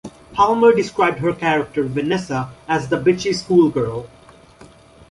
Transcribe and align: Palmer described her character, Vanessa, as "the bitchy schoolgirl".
Palmer 0.33 0.73
described 0.73 1.19
her 1.19 1.31
character, 1.31 1.83
Vanessa, 1.83 2.49
as 2.67 2.87
"the 2.89 2.97
bitchy 2.97 3.35
schoolgirl". 3.35 4.07